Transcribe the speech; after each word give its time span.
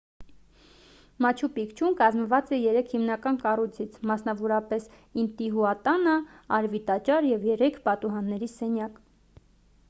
մաչու 1.25 1.49
պիկչուն 1.57 1.97
կազմված 1.99 2.49
է 2.57 2.57
երեք 2.59 2.89
հիմնական 2.93 3.37
կառույցից 3.43 3.99
մասնավորապես 4.13 4.89
ինտիհուատանա 5.25 6.17
արևի 6.59 6.83
տաճար 6.89 7.31
և 7.35 7.47
երեք 7.51 7.79
պատուհանների 7.91 8.51
սենյակ 8.57 8.99